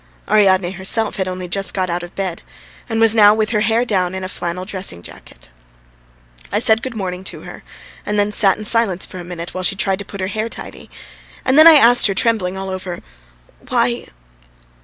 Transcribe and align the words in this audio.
Ariadne 0.27 0.71
herself 0.71 1.17
had 1.17 1.27
only 1.27 1.47
just 1.47 1.75
got 1.75 1.87
out 1.87 2.01
of 2.01 2.15
bed 2.15 2.41
and 2.89 2.99
was 2.99 3.13
now 3.13 3.35
with 3.35 3.51
her 3.51 3.59
hair 3.61 3.85
down 3.85 4.15
in 4.15 4.23
a 4.23 4.27
flannel 4.27 4.65
dressing 4.65 5.03
jacket. 5.03 5.49
I 6.51 6.57
said 6.57 6.81
good 6.81 6.95
morning 6.95 7.23
to 7.25 7.41
her, 7.41 7.61
and 8.03 8.17
then 8.17 8.31
sat 8.31 8.57
in 8.57 8.63
silence 8.63 9.05
for 9.05 9.19
a 9.19 9.23
minute 9.23 9.53
while 9.53 9.63
she 9.63 9.75
tried 9.75 9.99
to 9.99 10.03
put 10.05 10.19
her 10.19 10.25
hair 10.25 10.49
tidy, 10.49 10.89
and 11.45 11.55
then 11.55 11.67
I 11.67 11.73
asked 11.75 12.07
her, 12.07 12.15
trembling 12.15 12.57
all 12.57 12.71
over: 12.71 13.01
"Why 13.69 14.07